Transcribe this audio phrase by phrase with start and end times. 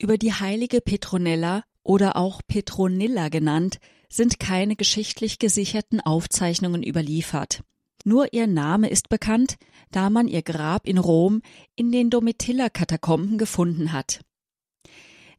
[0.00, 7.62] Über die heilige Petronella oder auch Petronilla genannt, sind keine geschichtlich gesicherten Aufzeichnungen überliefert.
[8.04, 9.56] Nur ihr Name ist bekannt,
[9.90, 11.42] da man ihr Grab in Rom
[11.74, 14.20] in den Domitilla-Katakomben gefunden hat.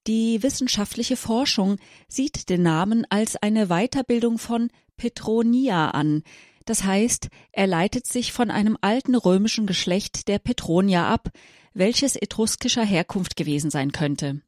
[0.08, 6.24] Die wissenschaftliche Forschung sieht den Namen als eine Weiterbildung von Petronia an,
[6.66, 11.30] das heißt, er leitet sich von einem alten römischen Geschlecht der Petronia ab,
[11.74, 14.42] welches etruskischer Herkunft gewesen sein könnte.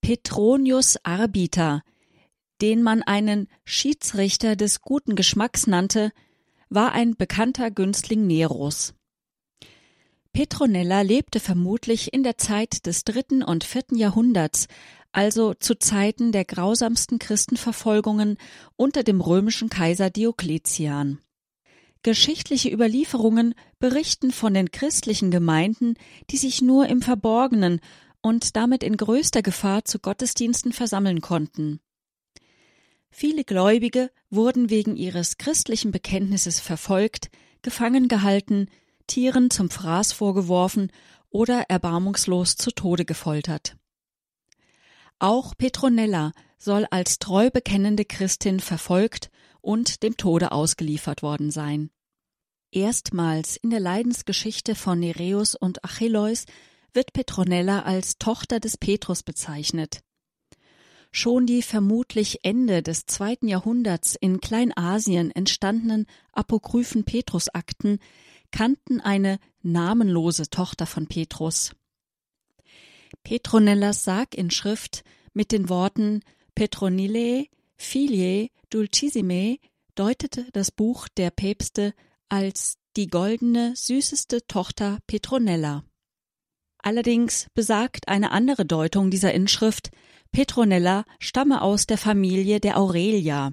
[0.00, 1.82] Petronius Arbiter,
[2.62, 6.12] den man einen Schiedsrichter des guten Geschmacks nannte,
[6.68, 8.94] war ein bekannter Günstling Neros.
[10.32, 14.68] Petronella lebte vermutlich in der Zeit des dritten und vierten Jahrhunderts,
[15.12, 18.38] also zu Zeiten der grausamsten Christenverfolgungen
[18.76, 21.18] unter dem römischen Kaiser Diokletian.
[22.02, 25.94] Geschichtliche Überlieferungen berichten von den christlichen Gemeinden,
[26.30, 27.80] die sich nur im Verborgenen
[28.22, 31.80] und damit in größter Gefahr zu Gottesdiensten versammeln konnten.
[33.10, 37.30] Viele Gläubige wurden wegen ihres christlichen Bekenntnisses verfolgt,
[37.62, 38.68] gefangen gehalten,
[39.06, 40.92] Tieren zum Fraß vorgeworfen
[41.30, 43.76] oder erbarmungslos zu Tode gefoltert.
[45.18, 49.30] Auch Petronella soll als treu bekennende Christin verfolgt
[49.60, 51.90] und dem Tode ausgeliefert worden sein.
[52.70, 56.44] Erstmals in der Leidensgeschichte von Nereus und Achilleus
[56.92, 60.00] wird Petronella als Tochter des Petrus bezeichnet.
[61.12, 67.98] Schon die vermutlich Ende des zweiten Jahrhunderts in Kleinasien entstandenen apokryphen Petrusakten
[68.52, 71.72] kannten eine namenlose Tochter von Petrus.
[73.24, 75.02] Petronellas Sarg in Schrift
[75.32, 76.20] mit den Worten
[76.54, 77.46] Petronile
[77.76, 79.58] Filiae Dulcissime
[79.94, 81.92] deutete das Buch der Päpste
[82.28, 85.84] als die goldene, süßeste Tochter Petronella.
[86.82, 89.90] Allerdings besagt eine andere Deutung dieser Inschrift,
[90.32, 93.52] Petronella stamme aus der Familie der Aurelia.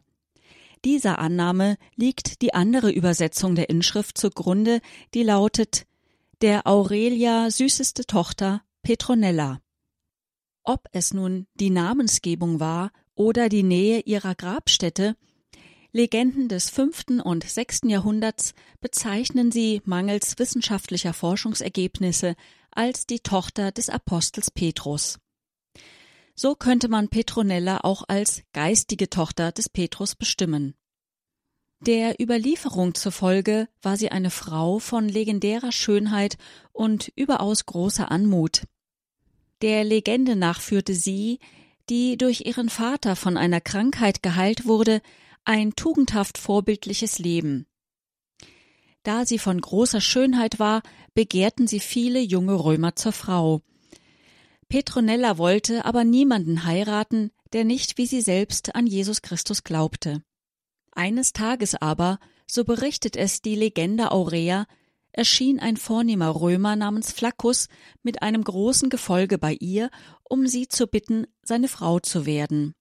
[0.85, 4.79] Dieser Annahme liegt die andere Übersetzung der Inschrift zugrunde,
[5.13, 5.85] die lautet
[6.41, 9.59] der Aurelia süßeste Tochter Petronella.
[10.63, 15.15] Ob es nun die Namensgebung war oder die Nähe ihrer Grabstätte,
[15.93, 22.35] Legenden des fünften und sechsten Jahrhunderts bezeichnen sie mangels wissenschaftlicher Forschungsergebnisse
[22.77, 25.19] als die Tochter des Apostels Petrus.
[26.35, 30.75] So könnte man Petronella auch als geistige Tochter des Petrus bestimmen.
[31.79, 36.37] Der Überlieferung zufolge war sie eine Frau von legendärer Schönheit
[36.71, 38.63] und überaus großer Anmut.
[39.63, 41.39] Der Legende nach führte sie,
[41.89, 45.01] die durch ihren Vater von einer Krankheit geheilt wurde,
[45.45, 47.65] ein tugendhaft vorbildliches Leben.
[49.07, 50.81] Da sie von großer Schönheit war,
[51.13, 53.61] begehrten sie viele junge Römer zur Frau.
[54.67, 60.23] Petronella wollte aber niemanden heiraten, der nicht wie sie selbst an Jesus Christus glaubte.
[60.91, 64.65] Eines Tages aber, so berichtet es die Legende Aurea,
[65.13, 67.69] erschien ein vornehmer Römer namens Flaccus
[68.03, 69.89] mit einem großen Gefolge bei ihr,
[70.25, 72.75] um sie zu bitten, seine Frau zu werden.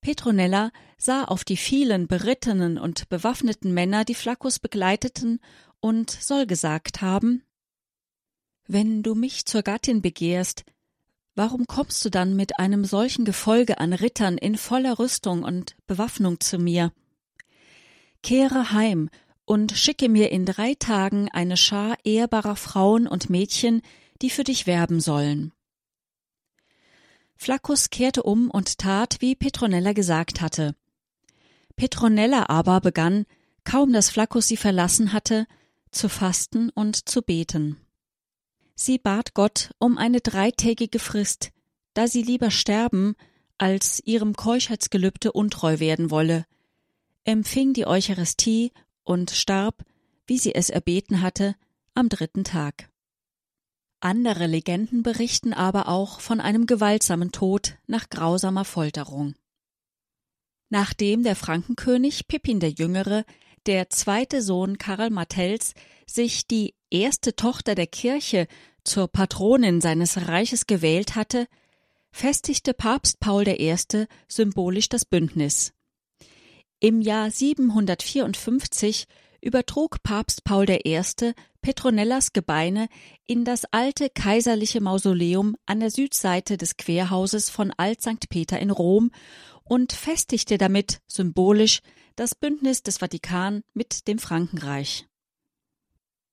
[0.00, 0.70] Petronella
[1.02, 5.40] sah auf die vielen berittenen und bewaffneten Männer, die Flaccus begleiteten,
[5.80, 7.42] und soll gesagt haben
[8.66, 10.64] wenn du mich zur Gattin begehrst,
[11.34, 16.40] warum kommst du dann mit einem solchen Gefolge an Rittern in voller Rüstung und Bewaffnung
[16.40, 16.92] zu mir?
[18.22, 19.10] Kehre heim
[19.44, 23.82] und schicke mir in drei Tagen eine Schar ehrbarer Frauen und Mädchen,
[24.22, 25.52] die für dich werben sollen.
[27.36, 30.76] Flaccus kehrte um und tat, wie Petronella gesagt hatte.
[31.72, 33.26] Petronella aber begann,
[33.64, 35.46] kaum dass Flaccus sie verlassen hatte,
[35.90, 37.76] zu fasten und zu beten.
[38.74, 41.50] Sie bat Gott um eine dreitägige Frist,
[41.94, 43.14] da sie lieber sterben,
[43.58, 46.46] als ihrem Keuschheitsgelübde untreu werden wolle,
[47.24, 48.72] empfing die Eucharistie
[49.04, 49.84] und starb,
[50.26, 51.54] wie sie es erbeten hatte,
[51.94, 52.88] am dritten Tag.
[54.00, 59.34] Andere Legenden berichten aber auch von einem gewaltsamen Tod nach grausamer Folterung.
[60.72, 63.26] Nachdem der Frankenkönig Pippin der Jüngere,
[63.66, 65.74] der zweite Sohn Karl Martells,
[66.06, 68.46] sich die erste Tochter der Kirche
[68.82, 71.46] zur Patronin seines Reiches gewählt hatte,
[72.10, 73.76] festigte Papst Paul I.
[74.28, 75.74] symbolisch das Bündnis.
[76.80, 79.04] Im Jahr 754
[79.42, 81.02] übertrug Papst Paul I.
[81.60, 82.88] Petronellas Gebeine
[83.26, 88.30] in das alte kaiserliche Mausoleum an der Südseite des Querhauses von Alt St.
[88.30, 89.10] Peter in Rom
[89.64, 91.80] und festigte damit symbolisch
[92.16, 95.06] das Bündnis des Vatikan mit dem Frankenreich.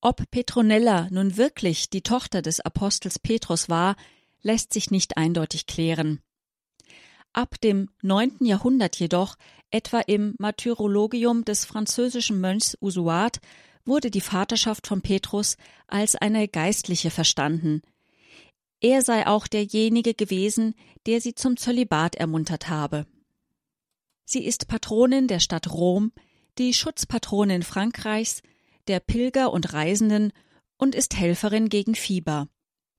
[0.02, 3.96] Ob Petronella nun wirklich die Tochter des Apostels Petrus war,
[4.42, 6.22] lässt sich nicht eindeutig klären.
[7.34, 9.36] Ab dem neunten Jahrhundert jedoch,
[9.72, 13.40] etwa im Martyrologium des französischen Mönchs Usuat,
[13.86, 17.82] wurde die Vaterschaft von Petrus als eine geistliche verstanden.
[18.82, 23.06] Er sei auch derjenige gewesen, der sie zum Zölibat ermuntert habe.
[24.32, 26.12] Sie ist Patronin der Stadt Rom,
[26.60, 28.44] die Schutzpatronin Frankreichs,
[28.88, 30.34] der Pilger und Reisenden
[30.78, 32.48] und ist Helferin gegen Fieber.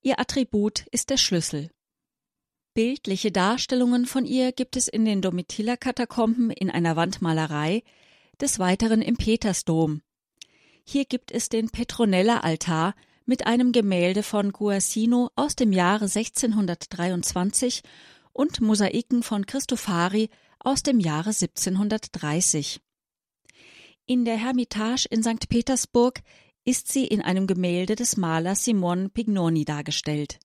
[0.02, 1.70] Ihr Attribut ist der Schlüssel.
[2.74, 7.84] Bildliche Darstellungen von ihr gibt es in den Domitiller-Katakomben in einer Wandmalerei,
[8.40, 10.02] des Weiteren im Petersdom.
[10.84, 17.82] Hier gibt es den Petronella-Altar mit einem Gemälde von Guercino aus dem Jahre 1623
[18.32, 20.28] und Mosaiken von Cristofari
[20.60, 22.80] aus dem Jahre 1730.
[24.06, 25.48] In der Hermitage in St.
[25.48, 26.20] Petersburg
[26.64, 30.38] ist sie in einem Gemälde des Malers Simon Pignoni dargestellt.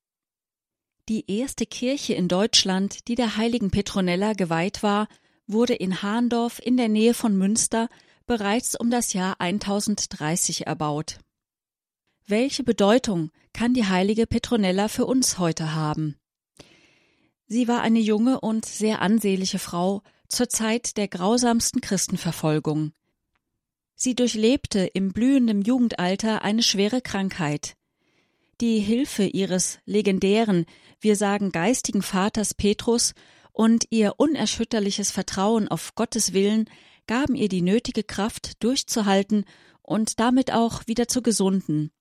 [1.07, 5.07] Die erste Kirche in Deutschland, die der heiligen Petronella geweiht war,
[5.45, 7.89] wurde in Hahndorf in der Nähe von Münster
[8.25, 11.19] bereits um das Jahr 1030 erbaut.
[12.25, 16.15] Welche Bedeutung kann die heilige Petronella für uns heute haben?
[17.47, 22.91] Sie war eine junge und sehr ansehnliche Frau zur Zeit der grausamsten Christenverfolgung.
[23.93, 27.75] Sie durchlebte im blühenden Jugendalter eine schwere Krankheit.
[28.61, 30.65] Die Hilfe ihres legendären,
[30.99, 33.13] wir sagen geistigen Vaters Petrus
[33.51, 36.69] und ihr unerschütterliches Vertrauen auf Gottes Willen
[37.07, 39.45] gaben ihr die nötige Kraft durchzuhalten
[39.81, 41.91] und damit auch wieder zu gesunden.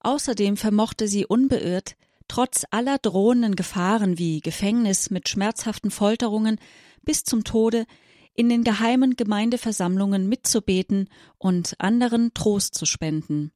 [0.00, 1.96] Außerdem vermochte sie unbeirrt,
[2.28, 6.58] trotz aller drohenden Gefahren wie Gefängnis mit schmerzhaften Folterungen
[7.02, 7.86] bis zum Tode,
[8.34, 13.52] in den geheimen Gemeindeversammlungen mitzubeten und anderen Trost zu spenden.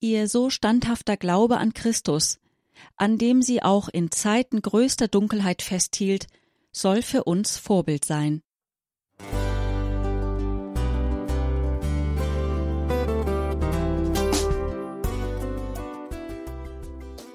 [0.00, 2.40] Ihr so standhafter Glaube an Christus,
[2.96, 6.26] an dem sie auch in Zeiten größter Dunkelheit festhielt,
[6.72, 8.42] soll für uns Vorbild sein.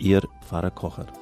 [0.00, 1.19] Ihr Pfarrer Kocher.